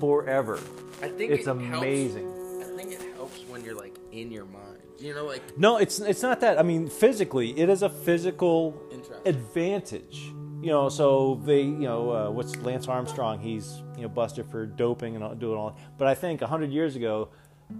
[0.00, 0.58] forever.
[1.02, 2.28] I think It's amazing.
[2.62, 4.78] I think it helps when you're like in your mind.
[4.98, 6.58] You know, like No, it's it's not that.
[6.58, 8.80] I mean, physically, it is a physical
[9.26, 10.32] advantage.
[10.62, 13.40] You know, so they, you know, uh, what's Lance Armstrong?
[13.40, 15.76] He's you know busted for doping and all, doing all.
[15.98, 17.30] But I think hundred years ago,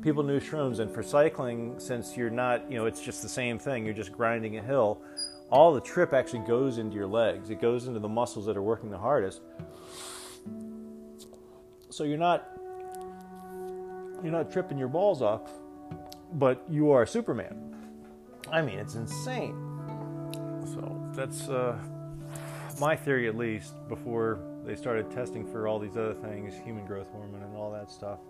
[0.01, 3.57] people knew shrooms, and for cycling, since you're not, you know, it's just the same
[3.57, 3.85] thing.
[3.85, 5.01] You're just grinding a hill.
[5.49, 7.51] All the trip actually goes into your legs.
[7.51, 9.43] It goes into the muscles that are working the hardest.
[11.89, 12.49] So you're not
[14.25, 15.53] you're not tripping your balls off,
[16.33, 17.77] but you are Superman.
[18.51, 19.55] I mean, it's insane.
[20.65, 21.79] So that's uh,
[22.81, 27.11] my theory, at least, before they started testing for all these other things, human growth
[27.11, 28.21] hormone and all that stuff.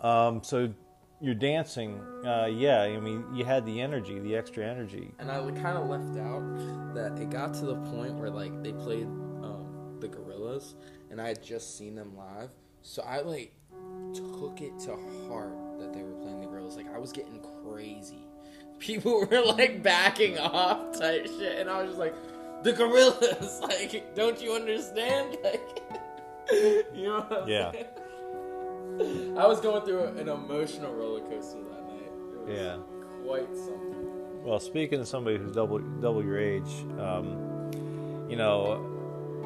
[0.00, 0.72] Um, so
[1.20, 2.82] you're dancing, uh, yeah.
[2.82, 5.12] I mean, you had the energy, the extra energy.
[5.18, 8.72] and I kind of left out that it got to the point where like they
[8.72, 10.74] played um, the Gorillaz,
[11.10, 12.50] and I had just seen them live,
[12.82, 13.52] so I like
[14.14, 14.96] took it to
[15.28, 16.76] heart that they were playing the Gorillaz.
[16.76, 18.26] Like I was getting crazy.
[18.78, 22.14] People were like backing off type shit, and I was just like,
[22.62, 23.60] the Gorillaz.
[23.68, 25.36] Like, don't you understand?
[25.44, 25.82] Like,
[26.94, 27.70] you know what I'm Yeah.
[27.70, 29.38] saying?
[29.38, 32.10] I was going through an emotional roller coaster that night.
[32.34, 32.76] It was Yeah.
[33.24, 34.42] quite something.
[34.44, 36.68] Well, speaking of somebody who's double double your age,
[36.98, 37.70] um,
[38.28, 38.84] you know,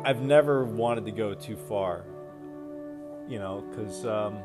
[0.05, 2.05] I've never wanted to go too far.
[3.29, 4.39] You know, because um,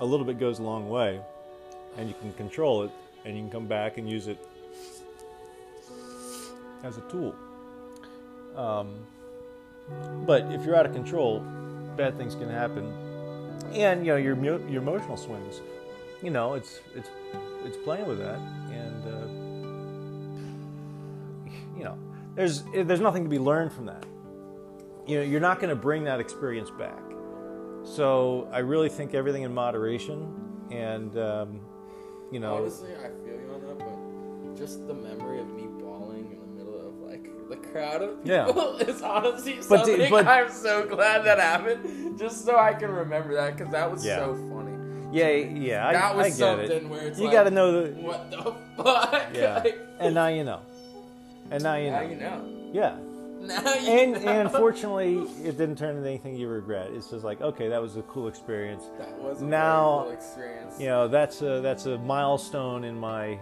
[0.00, 1.20] a little bit goes a long way,
[1.96, 2.90] and you can control it,
[3.24, 4.38] and you can come back and use it
[6.84, 7.34] as a tool.
[8.56, 8.94] Um,
[10.26, 11.40] but if you're out of control,
[11.96, 12.92] bad things can happen,
[13.72, 14.36] and you know your
[14.68, 15.60] your emotional swings.
[16.22, 17.08] You know, it's it's
[17.64, 18.38] it's playing with that,
[18.70, 19.26] and uh,
[21.76, 21.98] you know,
[22.34, 24.04] there's there's nothing to be learned from that.
[25.06, 27.00] You know, you're not going to bring that experience back.
[27.82, 31.60] So I really think everything in moderation, and um,
[32.30, 35.66] you know, Honestly, I feel you on that, but just the memory of me
[37.72, 38.48] crowd of Yeah.
[38.80, 42.90] is honestly But the- something but- I'm so glad that happened, just so I can
[42.90, 44.16] remember that because that was Yeah.
[44.18, 44.76] so funny.
[45.12, 46.88] yeah, yeah, I, that was I something it.
[46.88, 49.26] where it's You like, got to know the what the fuck?
[49.34, 50.60] yeah, Like, and now you know,
[51.50, 52.70] and now you know, now you know.
[52.72, 52.96] yeah.
[53.40, 54.30] Now you And know.
[54.30, 56.88] and unfortunately, it didn't turn into anything you regret.
[56.92, 58.84] It's just like, okay, that was a cool experience.
[58.98, 60.78] that was a now- cool experience.
[60.78, 63.38] You know, that's a that's a milestone in my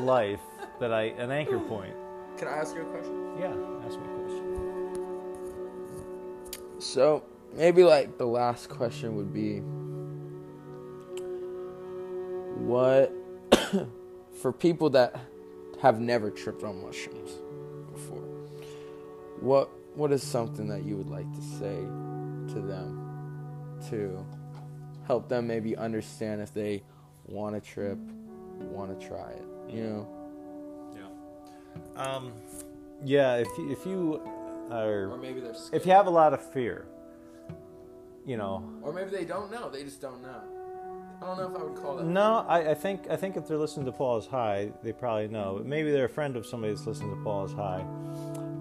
[0.00, 0.40] life
[0.78, 1.92] that I an anchor point.
[2.38, 3.18] Can I ask you a question?
[3.38, 3.54] Yeah,
[3.86, 4.46] ask me a question.
[6.78, 7.24] So
[7.54, 9.60] maybe like the last question would be
[12.66, 13.12] what
[14.40, 15.16] for people that
[15.80, 17.32] have never tripped on mushrooms
[17.92, 18.22] before
[19.40, 21.76] what what is something that you would like to say
[22.54, 24.24] to them to
[25.06, 26.82] help them maybe understand if they
[27.26, 27.98] want to trip
[28.60, 30.08] want to try it you know
[30.94, 32.02] Yeah.
[32.02, 32.32] Um,
[33.04, 33.36] yeah.
[33.36, 34.20] If you, if you
[34.70, 35.80] are or maybe they're scared.
[35.80, 36.86] if you have a lot of fear,
[38.26, 38.64] you know.
[38.82, 40.40] or maybe they don't know they just don't know
[41.20, 43.46] i don't know if i would call that No, I, I think I think if
[43.46, 45.54] they're listening to Paul is High, they probably know.
[45.58, 47.84] But maybe they're a friend of somebody that's listening to Paul is High,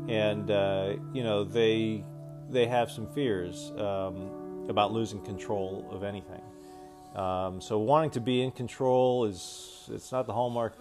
[0.09, 2.03] and uh, you know they
[2.49, 6.41] they have some fears um, about losing control of anything.
[7.15, 10.73] Um, so wanting to be in control is it's not the hallmark,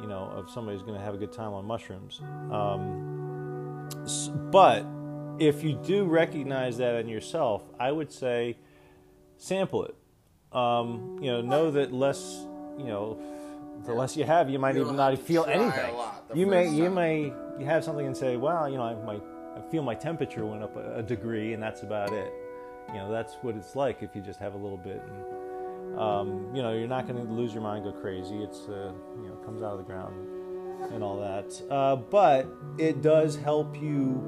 [0.00, 2.20] you know, of somebody who's going to have a good time on mushrooms.
[2.50, 3.88] Um,
[4.50, 4.84] but
[5.38, 8.56] if you do recognize that in yourself, I would say
[9.36, 9.94] sample it.
[10.56, 12.46] Um, you know, know that less,
[12.78, 13.18] you know,
[13.84, 15.94] the less you have, you might You even not feel anything.
[16.34, 17.32] You may, first you may
[17.64, 19.20] have something and say, well, you know, I, my,
[19.56, 22.32] I feel my temperature went up a, a degree, and that's about it.
[22.88, 25.02] You know, that's what it's like if you just have a little bit.
[25.06, 25.37] And,
[25.98, 28.36] um, you know, you're not going to lose your mind, go crazy.
[28.36, 30.14] It's, uh, you know, comes out of the ground
[30.92, 31.60] and all that.
[31.68, 32.46] Uh, but
[32.78, 34.22] it does help you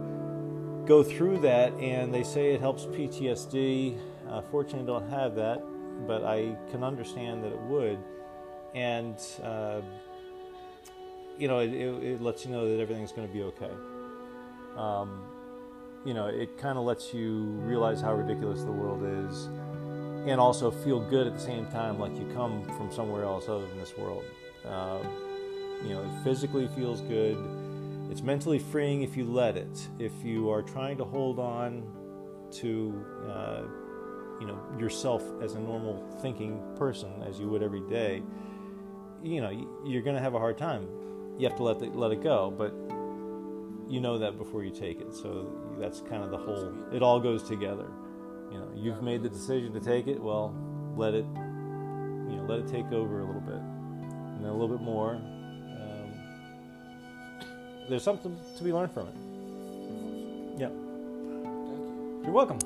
[0.86, 3.96] go through that, and they say it helps PTSD.
[4.28, 5.62] Uh, fortunately, I don't have that,
[6.08, 7.98] but I can understand that it would.
[8.74, 9.80] And, uh,
[11.38, 13.70] you know, it, it, it lets you know that everything's going to be okay.
[14.76, 15.22] Um,
[16.04, 19.48] you know, it kind of lets you realize how ridiculous the world is
[20.26, 23.66] and also feel good at the same time, like you come from somewhere else other
[23.66, 24.24] than this world.
[24.64, 25.02] Um,
[25.82, 27.38] you know, it physically feels good.
[28.10, 29.88] It's mentally freeing if you let it.
[29.98, 31.84] If you are trying to hold on
[32.52, 33.62] to, uh,
[34.40, 38.22] you know, yourself as a normal thinking person, as you would every day,
[39.22, 39.50] you know,
[39.84, 40.88] you're going to have a hard time.
[41.38, 42.74] You have to let the, let it go, but
[43.90, 45.14] you know that before you take it.
[45.14, 46.72] So that's kind of the whole.
[46.92, 47.86] It all goes together.
[48.50, 50.20] You know, you've made the decision to take it.
[50.20, 50.54] Well,
[50.96, 51.24] let it.
[51.24, 55.14] You know, let it take over a little bit, and then a little bit more.
[55.14, 56.12] Um,
[57.88, 59.14] there's something to be learned from it.
[60.60, 60.68] Yeah.
[60.68, 62.20] Thank you.
[62.24, 62.58] You're welcome.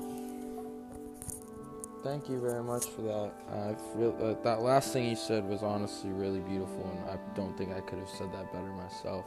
[2.03, 3.31] Thank you very much for that.
[3.51, 7.57] I feel uh, that last thing you said was honestly really beautiful, and I don't
[7.57, 9.25] think I could have said that better myself.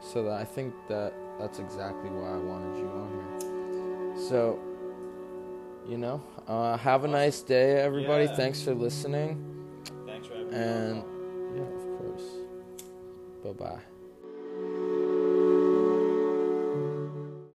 [0.00, 4.18] So that I think that that's exactly why I wanted you on here.
[4.28, 4.58] So,
[5.88, 8.24] you know, uh, have a nice day, everybody.
[8.24, 8.34] Yeah.
[8.36, 9.42] Thanks for listening,
[10.06, 11.04] Thanks for having and
[11.54, 12.24] yeah, of course.
[13.44, 13.95] Bye bye.